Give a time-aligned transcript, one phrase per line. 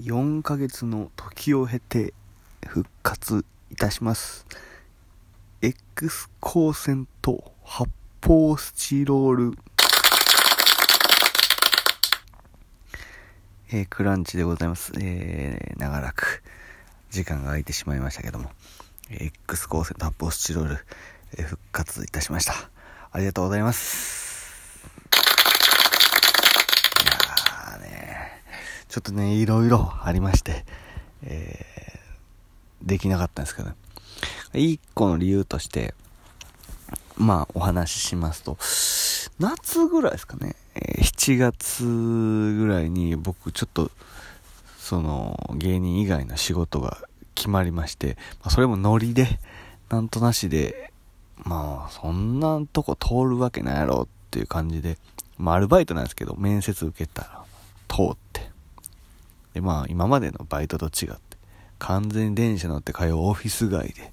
[0.00, 2.14] 4ヶ月の時を経て
[2.66, 4.46] 復活いたします
[5.60, 7.90] X 光線と発
[8.22, 9.58] 泡スチロール
[13.70, 14.92] えー、クランチでございます。
[14.98, 16.42] えー、長らく
[17.10, 18.50] 時間が空いてしまいましたけども、
[19.10, 20.78] X 光線と発泡スチロール、
[21.36, 22.54] えー、復活いたしました。
[23.12, 24.80] ありがとうございます。
[27.02, 28.42] いやーね、
[28.88, 30.64] ちょっとね、いろいろありまして、
[31.22, 33.74] えー、できなかったんですけどね。
[34.54, 35.94] 一個の理由として、
[37.16, 38.56] まあ、お話ししますと、
[39.38, 43.90] 夏ぐらいですかね、えー、7月ぐらいに僕ちょっと、
[44.78, 46.98] その、芸人以外の仕事が
[47.34, 49.38] 決まりまして、まあ、それもノリで、
[49.90, 50.92] なんとなしで、
[51.44, 54.96] まあ、そんなとこ通るわけないやろっていう感じで、
[55.36, 57.44] まあ、アルバイトなんですけど、面接受けたら、
[57.88, 58.27] 通って。
[59.58, 61.18] で、まあ、今までのバイトと違って、
[61.80, 64.12] 完全に電車乗って通うオフィス街で、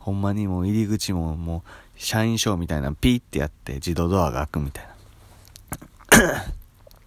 [0.00, 1.62] ほんまにもう入り口ももう、
[1.96, 4.88] 社員証みたいなピーってやって自動ドアが開くみたい
[6.10, 6.42] な。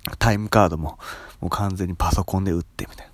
[0.18, 0.98] タイムカードも
[1.42, 3.12] もう完全にパソコンで打ってみたいな。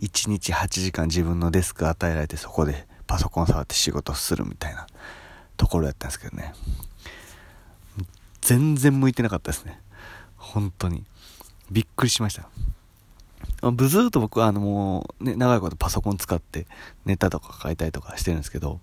[0.00, 4.86] 1日8時間自分のデスク与えられてそこでパソコン触って仕事するみたいな
[5.56, 6.54] ところやったんですけどね。
[8.42, 9.80] 全然向いてなかったですね。
[10.36, 11.04] 本当に。
[11.70, 12.48] びっくりしました。
[13.70, 16.66] ブズーと僕はあのもうね、長いことパソコン使って
[17.04, 18.80] ネタとか書いたりとかしてるんですけど、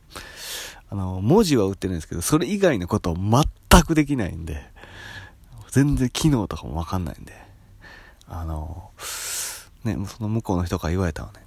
[0.89, 4.63] あの、文字は打ってるんですけど、それ以外のことを全くできないんで、
[5.71, 7.33] 全然機能とかもわかんないんで、
[8.27, 8.91] あの、
[9.83, 11.39] ね、その向こうの人から言われたのね、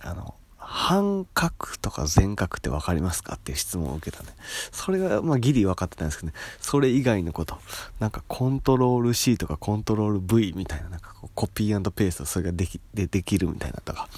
[0.00, 0.34] あの、
[0.72, 4.28] 半角とか全角って分かりますかっていう質問を受けたね。
[4.70, 7.58] それが、まあ、ギリ分かってたんですけどね、それ以外のこと、
[7.98, 14.08] なんかコントロール C とかコントロール V みたいな、なんかこうコピーペーストそれができ、でできるみたいなとか、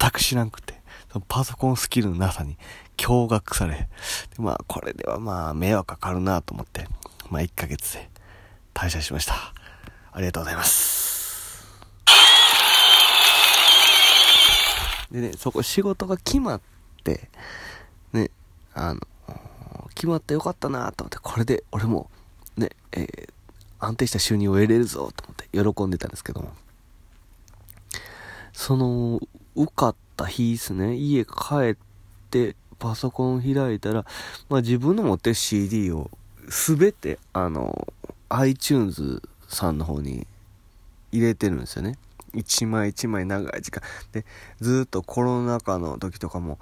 [0.00, 0.74] 全く知らんくて、
[1.12, 2.58] そのパソコンスキルのなさに
[2.96, 3.88] 驚愕され、
[4.38, 6.88] まあ、これではまあ、迷惑かかるなと思って、
[7.30, 8.10] まあ、1ヶ月で
[8.74, 9.34] 退社しました。
[10.10, 10.97] ありがとうございます。
[15.10, 16.60] でね、そこ仕事が決まっ
[17.04, 17.28] て、
[18.12, 18.30] ね、
[18.74, 19.00] あの、
[19.94, 22.10] 決まってよかったなと思って、これで俺も、
[22.56, 23.28] ね、えー、
[23.78, 26.52] 安定した収入を得れるぞと思って喜んでたんですけども、
[28.52, 29.20] その、
[29.54, 31.30] 受かった日ですね、家帰
[31.72, 31.76] っ
[32.30, 34.04] て、パソコン開いたら、
[34.48, 36.10] まあ、自分の持ってる CD を
[36.48, 37.88] すべて、あの、
[38.28, 40.26] iTunes さんの方に
[41.12, 41.98] 入れてるんですよね。
[42.34, 43.82] 一枚一枚長い時間。
[44.12, 44.24] で、
[44.60, 46.58] ずっとコロナ禍の時とかも、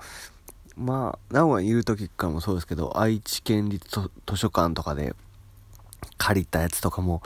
[0.77, 3.88] まあ、名古屋にいる時からもそうですけど、愛知県立
[4.26, 5.15] 図書館とかで
[6.19, 7.22] 借りたやつとかも、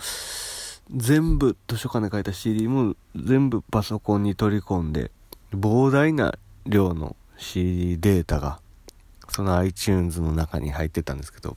[0.94, 5.10] 全部図書館で書いた CD も全部パソコンに取り込んで、
[5.52, 8.60] 膨大な量の CD データが
[9.28, 11.56] その iTunes の中に入ってたんですけど、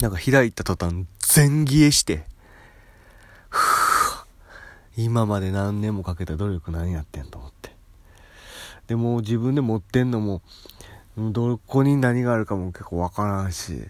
[0.00, 2.24] なんか開いた途端、全消えして、
[4.96, 7.74] 今まで何年もかけた努力何やってんと思って。
[8.86, 10.42] でも自分で持ってんのも、
[11.16, 13.82] どこに何があるかも結構わからんし、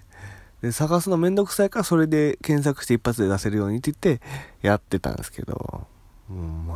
[0.63, 4.25] で、探すのめんどくさいからそれで検索して一発で出せるようにって言って
[4.63, 5.87] やってたんですけど、
[6.31, 6.69] うん、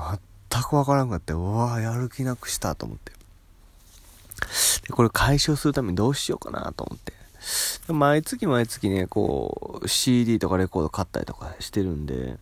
[0.51, 3.13] 全くわからんかって、うわやる気なくしたと思って。
[4.87, 7.13] で、これ解消するためにどうしようかなと思って。
[7.89, 12.37] 毎月毎月ね、こう、CD とかレコード買ったりとかしてるんで、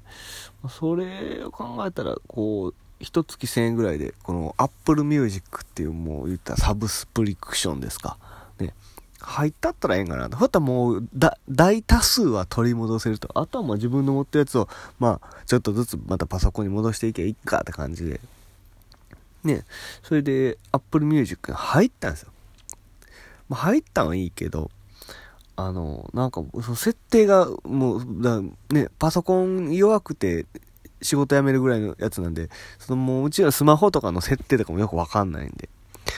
[0.68, 8.16] それを考えたら、こう、一月1000円ぐらいで、この Apple Music っていうもう言ったサブスプリクションですか。
[8.58, 8.74] ね。
[9.20, 10.36] 入ったったらええんかなと。
[10.36, 13.28] ふったらもう、だ、大多数は取り戻せると。
[13.34, 14.68] あとはまあ自分の持ったやつを、
[14.98, 18.20] まあ、ちょっとずつまたパソコンに戻していけばいいかって感じで。
[19.44, 19.64] ね、
[20.02, 22.30] それで Apple Music に入ったんですよ。
[23.48, 24.70] まあ、入ったんはいいけど、
[25.56, 28.40] あの、なんか、その設定がもう、だ
[28.70, 30.46] ね、パソコン弱くて
[31.02, 35.68] 仕事辞めるぐらいのやつなんで、そのもううちはスマホとかの設定とかもよくわかんないんで、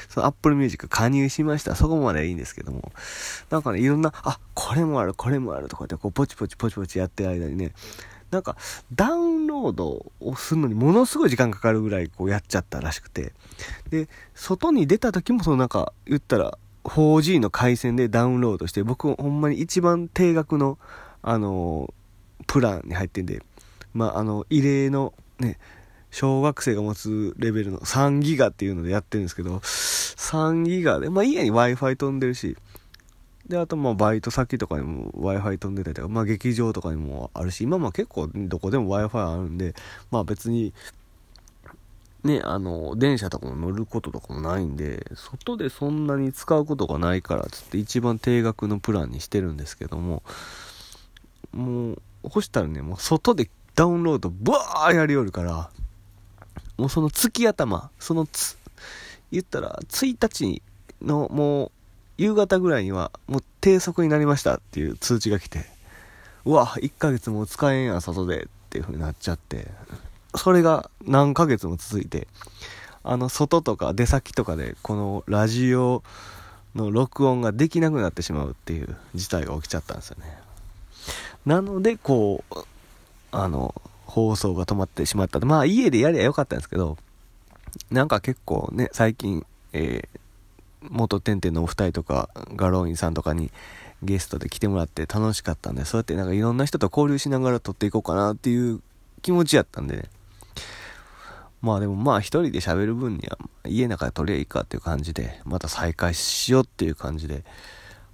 [0.09, 1.75] その Apple Music 加入しました。
[1.75, 2.93] そこまではいいんですけども、
[3.51, 7.73] なんかね、いろんな、あ、これもある、これもあるとかってこうポチポチポチポチやってる間にね、
[8.31, 8.57] なんか、
[8.95, 13.33] ダウンロードをするのにものすごい時間かかるぐらいこうやっちゃったらしくて。
[13.89, 16.59] で、外に出た時もそのなんか、言ったら
[16.89, 20.79] 4G の回線でダウンロードして、僕ほんまに一番低額の、
[21.23, 21.93] あの、
[22.47, 23.43] プランに入ってんで、
[23.95, 25.59] まあ、あの、異例のね、
[26.11, 32.57] 小学生が持つレベルの3ギガっていうのでやってるんですけど、3ギガで、まあ家に Wi-Fi 飛んでるし、
[33.47, 39.75] で、あとまあバイト先とかにも Wi-Fi 飛んでたりとか、まあ劇場とかにもあるし、今も結構どこでも Wi-Fi あるんで、
[40.11, 40.73] まあ別に、
[42.25, 50.23] ね、あの、電車とかも乗ることとかもないんで、外でそんなに使うことがないからつって一番定額のプランにしてるんですけども、
[51.53, 55.71] もう、干したらね、もう外でダウンロードブワーやりよるから、
[56.77, 58.59] もうその月頭、そのつ、
[59.31, 60.63] 言ったら1日
[61.01, 61.71] のもう
[62.17, 65.67] 夕方ぐらいにはもう低速になりましたっていう通知が来て、
[66.45, 69.69] うわ、1ヶ月も使えんやん、外でっていう風になっちゃって、
[70.35, 72.29] それが何ヶ月も続いて、
[73.03, 76.03] あの、外とか出先とかで、このラジオ
[76.75, 80.39] の録音ができなくなってしまうっていう事態が起きちゃったんですよね。
[81.47, 82.55] なので、こう、
[83.33, 85.39] あの、放送が止まってしまった。
[85.41, 86.97] まあ、家でやりゃよかったんですけど、
[87.91, 93.51] なんか結構ね、最近、えー、元てんてんのお二人とか、ガローインさんとかに
[94.03, 98.81] ゲストで来てもらって楽しかったんで、そうやってなんかいろんな人と交流しながら撮っていこうかなっていう
[99.23, 100.05] 気持ちやったんでね。
[101.61, 107.45] まあでもまあ一人で喋る分には家の中で撮りゃいいかっていう感じで、また再開しようっていう感じで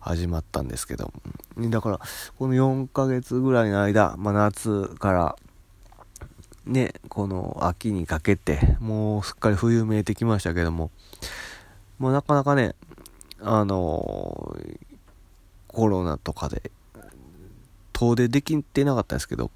[0.01, 1.13] 始まったんですけど。
[1.59, 2.01] だから、
[2.39, 5.37] この4ヶ月ぐらいの間、まあ夏から
[6.67, 10.91] ね、この秋にかけて、もうすっかり冬めいてきましたけども、
[11.99, 12.75] もうなかなかね、
[13.41, 14.57] あの、
[15.69, 16.71] コロナとかで、
[17.93, 19.51] 遠出できてなかったですけど、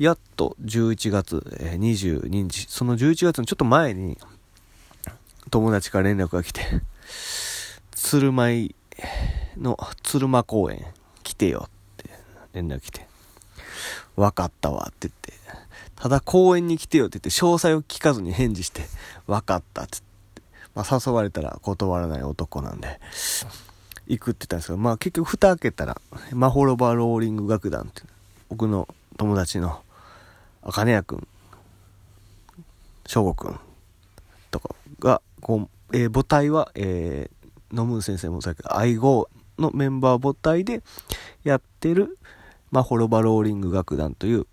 [0.00, 4.16] やっと11月22日、その11月のちょっと前に、
[5.50, 6.62] 友達から連絡が来て、
[7.90, 8.74] 鶴舞
[9.58, 10.86] の鶴間公園
[11.22, 12.10] 来てよって
[12.54, 13.06] 連絡来て、
[14.16, 15.34] 分かったわって言って、
[15.96, 18.84] ただ公園に来てよって言って詳細を聞かずに返事して、
[19.26, 19.98] 分かったって
[20.74, 23.00] まあ、誘われたら断らない男なんで、
[24.06, 26.00] 行くって言ったんですけど、まあ結局蓋開けたら、
[26.32, 28.02] マホロバローリング楽団って、
[28.48, 28.88] 僕の
[29.18, 29.82] 友達の、
[30.62, 31.28] あかねやくん、
[33.06, 33.60] 翔吾くん
[34.50, 39.28] とかが、こう、えー、母体は、えー、野村先生もさっき、愛号
[39.58, 40.82] のメンバー母体で
[41.44, 42.18] やってる、
[42.70, 44.46] マホロバローリング楽団という、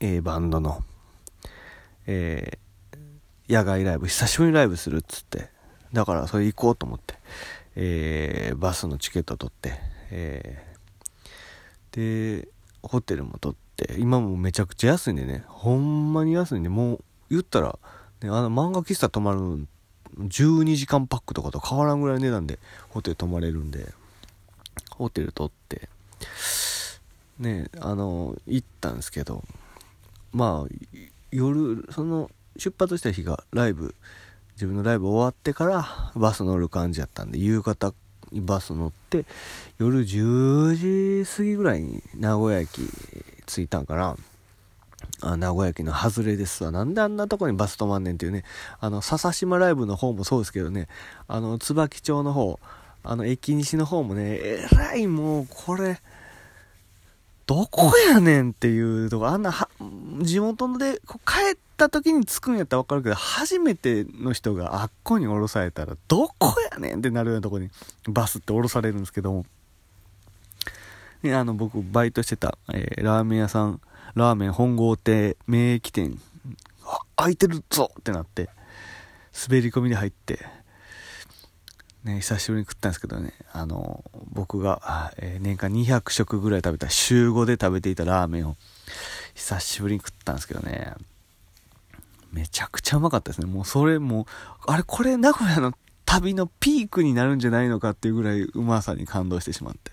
[0.00, 0.82] えー、バンドの、
[2.06, 2.58] え
[3.48, 5.48] 野外ライブ、久しぶりにライブするっつって、
[5.92, 7.14] だからそれ行こうと思って、
[7.76, 9.78] えー、バスのチケット取って、
[10.10, 12.48] えー、で、
[12.82, 13.65] ホテルも取って、
[13.98, 17.78] 今もめちゃくちゃ安いんでね、ほんまに安いんで、もう言ったら、
[18.22, 19.58] ね、あの漫画喫茶泊まるの
[20.18, 22.58] 12時間パックとかと変わらんぐらい値段で
[22.88, 23.92] ホテル泊まれるんで、
[24.90, 25.88] ホテル取って、
[27.38, 29.44] ね、あの、行ったんですけど、
[30.32, 30.98] まあ、
[31.30, 33.94] 夜、その、出発した日がライブ。
[34.56, 35.86] 自分のライブ終わってから
[36.16, 37.92] バス乗る感じやったんで夕方
[38.32, 39.26] バス乗って
[39.78, 42.80] 夜10時過ぎぐらいに名古屋駅
[43.46, 44.16] 着いたんかな
[45.22, 46.70] あ名古屋駅の外れですわ。
[46.70, 48.44] なんであんなとこにバス止まんねんっていうね。
[48.80, 50.88] あの、笹島ライブの方もそうですけどね。
[51.28, 52.58] あの、椿町の方、
[53.02, 56.00] あの、駅西の方もね、えらいもう、これ、
[57.46, 59.68] どこやねんっていうとこ、あんな、
[60.22, 67.70] 地元でこう帰った時に着くんやったらわかるけど、初めての人があっこに降ろされたら、どこやねんってなるようなとこに
[68.08, 69.46] バスって降ろされるんですけども、
[71.34, 73.80] あの、僕、バイトしてた、えー、ラーメン屋さん、
[74.14, 76.18] ラーメン本郷亭名駅店、
[77.16, 78.48] 開いてるぞってなって、
[79.48, 80.46] 滑り込みで入って、
[82.04, 88.56] ね、久しぶりに食ったんですけどね、あの、僕が、えー、年間200食ぐらい食べた、週5で食べていたラーメンを、
[89.34, 90.94] 久しぶりに食ったんですけどね、
[92.32, 93.46] めちゃくちゃうまかったですね。
[93.46, 94.26] もうそれも、
[94.66, 95.72] あれ、これ名古屋の
[96.04, 99.90] 旅のピークになるんじゃないのかっていうぐらいうまさに感動してしまって。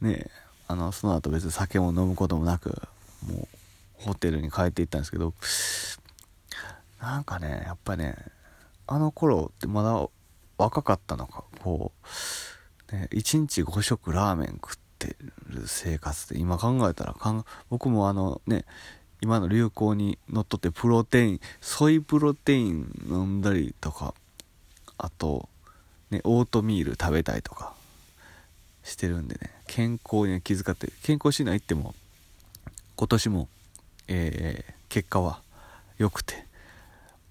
[0.00, 0.30] ね
[0.68, 2.82] あの、その後別に酒も飲むこともなく、
[3.26, 3.48] もう、
[3.94, 5.32] ホテルに帰っていったんですけど、
[7.00, 8.16] なんかね、やっぱね、
[8.86, 10.06] あの頃ってまだ
[10.58, 11.92] 若かったのか、こ
[12.90, 15.16] う、ね、1日5食ラーメン食って
[15.48, 17.16] る生活で、今考えたら、
[17.70, 18.66] 僕もあのね、
[19.20, 24.14] 今の流行にのっとってプロテイン、ソイプロテイン飲んだりとか、
[24.98, 25.48] あと、
[26.10, 27.74] ね、オートミール食べたいとか
[28.88, 31.94] してるんでね、健康に気遣って、健康診断行っても、
[32.96, 33.48] 今年も、
[34.08, 35.40] えー、結果は
[35.98, 36.48] 良くて、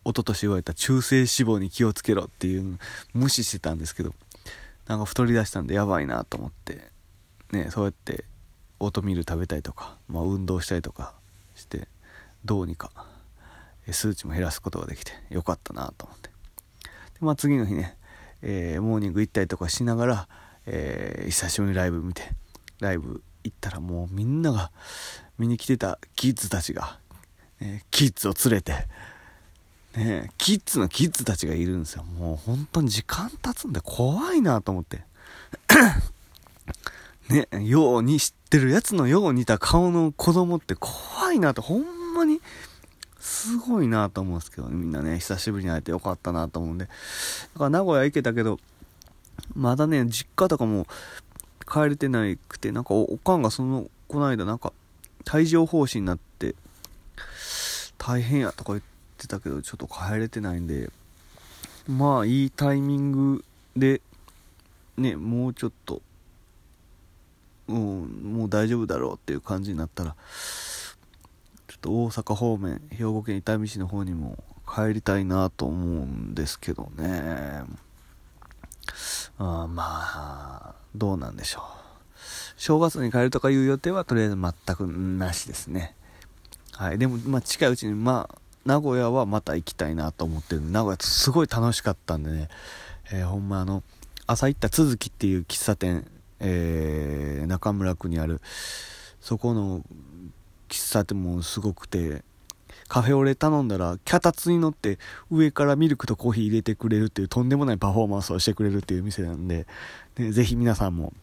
[0.07, 2.79] 一昨年言われた中性脂肪に気をつけろっていう
[3.13, 4.13] 無視してたんですけど
[4.87, 6.79] なんか太り出したんでやばいなと思って
[7.51, 8.23] ねそうやって
[8.79, 11.13] オートミール食べたりとか、まあ、運動したりとか
[11.55, 11.89] して
[12.45, 12.89] どうにか
[13.91, 16.29] 数値も減らすことができてよかったなと思って。
[16.29, 16.33] で、
[17.21, 17.97] まあ、次の日ね、
[18.41, 20.27] えー、モーニング行ったりとかしながら、
[20.67, 22.23] えー、久しぶりにライブ見て
[22.79, 24.71] ライブ行ったらもうみんなが
[25.39, 26.99] 見に来てたキッズたちが、
[27.61, 28.73] えー、キッズを連れて
[29.95, 32.03] ねキッズのキッズたちがいるんですよ。
[32.03, 35.01] もう本当に時間経つんで怖いなと思って。
[37.29, 42.41] ね、ように知ってるやつのよう似た顔の子供って怖いなと、ほんまに、
[43.19, 46.85] すごいなと思うんですけど、ね、みんなね、久しぶりに会えてよかったなと思うんで。
[46.85, 48.59] だから名古屋行けたけど、
[49.55, 50.87] まだね、実家とかも
[51.71, 54.73] 帰れてなくて、なんかおかんがその、この間なんか、
[55.33, 56.55] 帯状疱疹になって、
[57.97, 58.83] 大変やとか言っ
[59.17, 60.89] てたけど、ちょっと帰れてないんで、
[61.87, 64.01] まあ、いいタイミングで、
[64.97, 66.01] ね、もうちょっと、
[67.67, 70.15] うん、もう大丈夫だろうっていう感じになったら、
[71.67, 77.63] ちょっと大阪方面、兵庫県伊丹市の方にも帰りたいなと思うんですけどね。
[79.37, 81.63] あまあ、どうなんでしょう。
[82.57, 85.95] 正月に帰るとかいう予定はとりあえず全くなしですね。
[86.73, 86.97] はい。
[86.97, 92.49] でも、まあ近いうちに、まあ、名古屋はまた行きたいなと思ってるんで、名古屋すごい楽しかったんでね、
[93.11, 93.83] えー、ほんまあの、
[94.25, 96.05] 朝行った続きっていう喫茶店、
[96.39, 98.41] えー、中村区にある
[99.21, 99.81] そこの
[100.69, 102.23] 喫茶店もすごくて
[102.87, 109.67] カフェオレ頼んだら脚立に乗って上からミルクとコーヒー入れてくれるっていうとんでもないパフォーマンスをしてくれるっていう店なんで
[110.15, 111.13] でぜひ皆さんも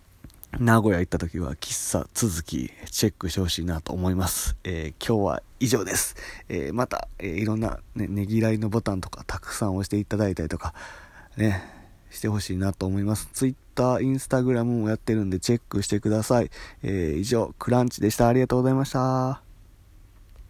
[0.60, 4.56] 名古屋行った時は喫茶続きチェックしてほしいなと思います。
[4.62, 6.16] えー、今日は以上です。
[6.48, 10.74] えー、また、えー、いろんなね、ねぎらいのボタンとかたくさん押していただいたりとか、
[11.36, 11.62] ね、
[12.10, 13.28] してほしいなと思います。
[13.32, 16.50] Twitter、Instagram もやってるんでチェックしてください。
[16.82, 18.28] え、以上、クランチでした。
[18.28, 19.43] ありがとうございました。